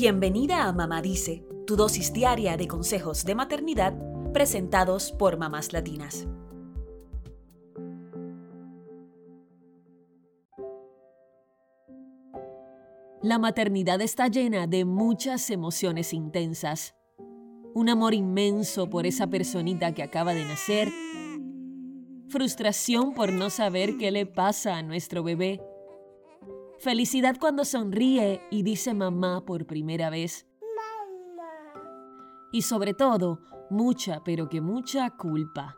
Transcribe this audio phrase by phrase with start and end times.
[0.00, 3.94] Bienvenida a Mamá Dice, tu dosis diaria de consejos de maternidad
[4.32, 6.28] presentados por mamás latinas.
[13.22, 16.94] La maternidad está llena de muchas emociones intensas.
[17.74, 20.92] Un amor inmenso por esa personita que acaba de nacer.
[22.28, 25.60] Frustración por no saber qué le pasa a nuestro bebé
[26.80, 30.46] Felicidad cuando sonríe y dice mamá por primera vez.
[32.52, 35.76] Y sobre todo, mucha, pero que mucha culpa.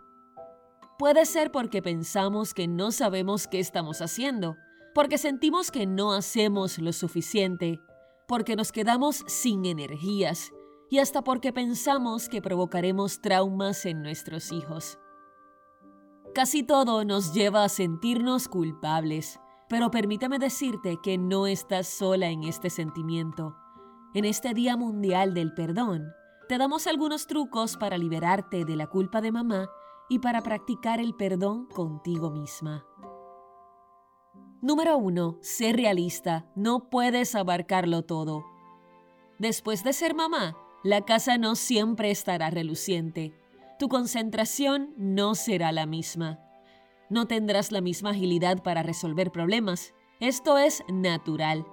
[0.98, 4.56] Puede ser porque pensamos que no sabemos qué estamos haciendo,
[4.94, 7.80] porque sentimos que no hacemos lo suficiente,
[8.28, 10.52] porque nos quedamos sin energías
[10.90, 14.98] y hasta porque pensamos que provocaremos traumas en nuestros hijos.
[16.34, 22.42] Casi todo nos lleva a sentirnos culpables, pero permítame decirte que no estás sola en
[22.42, 23.56] este sentimiento.
[24.14, 26.12] En este Día Mundial del Perdón,
[26.48, 29.70] te damos algunos trucos para liberarte de la culpa de mamá
[30.08, 32.84] y para practicar el perdón contigo misma.
[34.60, 35.38] Número 1.
[35.40, 36.50] Sé realista.
[36.56, 38.44] No puedes abarcarlo todo.
[39.38, 43.40] Después de ser mamá, la casa no siempre estará reluciente.
[43.78, 46.49] Tu concentración no será la misma
[47.10, 49.94] no tendrás la misma agilidad para resolver problemas.
[50.20, 51.66] Esto es natural.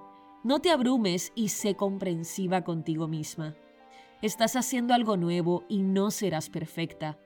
[0.43, 3.55] No te abrumes y sé comprensiva contigo misma.
[4.21, 7.19] Estás haciendo algo nuevo y no serás perfecta.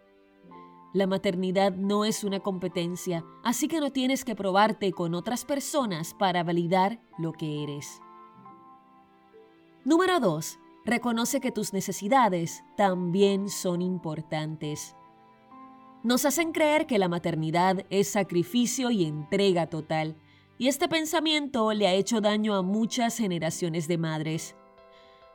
[0.93, 6.13] La maternidad no es una competencia, así que no tienes que probarte con otras personas
[6.13, 8.01] para validar lo que eres.
[9.85, 10.59] Número 2.
[10.83, 14.95] Reconoce que tus necesidades también son importantes
[16.03, 20.15] nos hacen creer que la maternidad es sacrificio y entrega total,
[20.57, 24.55] y este pensamiento le ha hecho daño a muchas generaciones de madres.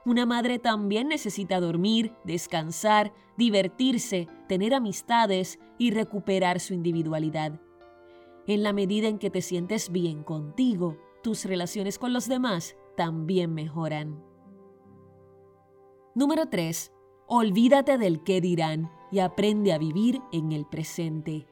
[0.04, 7.60] Una madre también necesita dormir, descansar, divertirse, tener amistades y recuperar su individualidad.
[8.46, 13.52] En la medida en que te sientes bien contigo, tus relaciones con los demás también
[13.52, 14.22] mejoran.
[16.14, 16.92] Número 3.
[17.26, 21.46] Olvídate del qué dirán y aprende a vivir en el presente.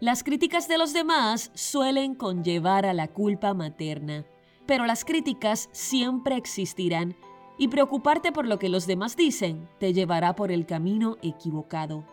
[0.00, 4.26] Las críticas de los demás suelen conllevar a la culpa materna,
[4.66, 7.16] pero las críticas siempre existirán
[7.58, 12.04] y preocuparte por lo que los demás dicen te llevará por el camino equivocado.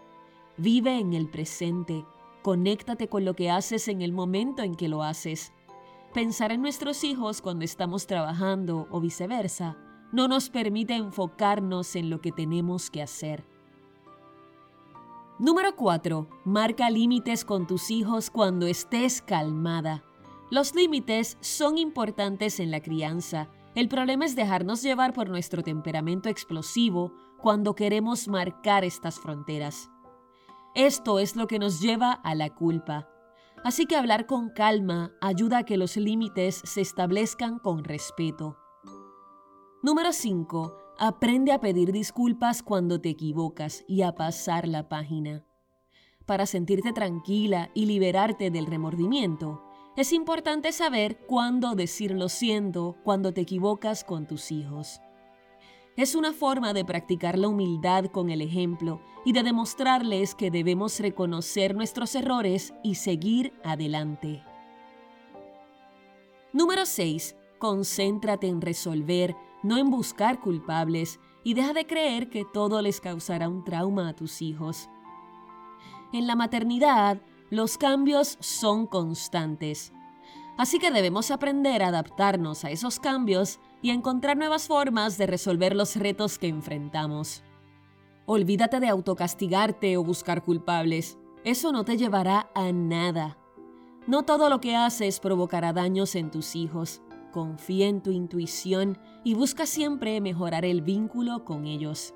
[0.58, 2.06] Vive en el presente,
[2.42, 5.52] conéctate con lo que haces en el momento en que lo haces.
[6.14, 9.78] Pensar en nuestros hijos cuando estamos trabajando o viceversa
[10.12, 13.44] no nos permite enfocarnos en lo que tenemos que hacer.
[15.44, 16.30] Número 4.
[16.46, 20.02] Marca límites con tus hijos cuando estés calmada.
[20.50, 23.50] Los límites son importantes en la crianza.
[23.76, 27.12] El problema es dejarnos llevar por nuestro temperamento explosivo
[27.42, 29.92] cuando queremos marcar estas fronteras.
[30.76, 33.10] Esto es lo que nos lleva a la culpa.
[33.66, 38.56] Así que hablar con calma ayuda a que los límites se establezcan con respeto.
[39.82, 40.83] Número 5.
[41.00, 45.44] Aprende a pedir disculpas cuando te equivocas y a pasar la página.
[46.28, 49.64] Para sentirte tranquila y liberarte del remordimiento,
[49.98, 55.02] es importante saber cuándo decir lo siento cuando te equivocas con tus hijos.
[55.98, 61.00] Es una forma de practicar la humildad con el ejemplo y de demostrarles que debemos
[61.00, 64.44] reconocer nuestros errores y seguir adelante.
[66.52, 67.36] Número 6.
[67.58, 73.50] Concéntrate en resolver no en buscar culpables, y deja de creer que todo les causará
[73.50, 74.90] un trauma a tus hijos.
[76.14, 79.94] En la maternidad, los cambios son constantes.
[80.58, 85.28] Así que debemos aprender a adaptarnos a esos cambios y a encontrar nuevas formas de
[85.28, 87.44] resolver los retos que enfrentamos.
[88.26, 91.18] Olvídate de autocastigarte o buscar culpables.
[91.44, 93.38] Eso no te llevará a nada.
[94.08, 97.02] No todo lo que haces provocará daños en tus hijos
[97.34, 102.14] confía en tu intuición y busca siempre mejorar el vínculo con ellos.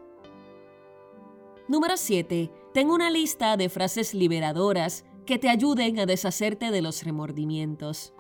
[1.68, 2.50] Número 7.
[2.74, 8.14] Ten una lista de frases liberadoras que te ayuden a deshacerte de los remordimientos.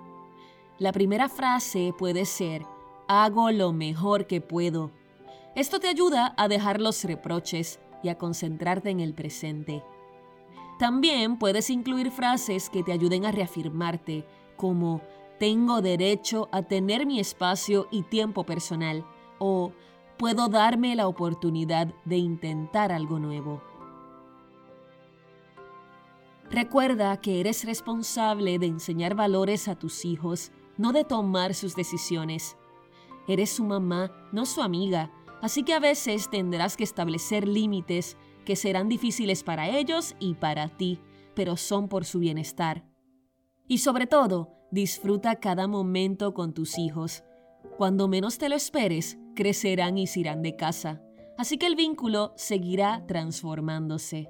[0.79, 2.63] La primera frase puede ser,
[3.07, 4.91] hago lo mejor que puedo.
[5.55, 9.83] Esto te ayuda a dejar los reproches y a concentrarte en el presente.
[10.77, 14.25] También puedes incluir frases que te ayuden a reafirmarte,
[14.55, 15.01] como
[15.39, 19.05] tengo derecho a tener mi espacio y tiempo personal
[19.39, 19.71] o
[20.17, 23.61] puedo darme la oportunidad de intentar algo nuevo.
[26.49, 32.55] Recuerda que eres responsable de enseñar valores a tus hijos, no de tomar sus decisiones.
[33.27, 35.11] Eres su mamá, no su amiga,
[35.41, 40.69] así que a veces tendrás que establecer límites que serán difíciles para ellos y para
[40.69, 41.01] ti,
[41.35, 42.85] pero son por su bienestar.
[43.67, 47.23] Y sobre todo, disfruta cada momento con tus hijos.
[47.77, 51.01] Cuando menos te lo esperes, crecerán y se irán de casa,
[51.37, 54.29] así que el vínculo seguirá transformándose.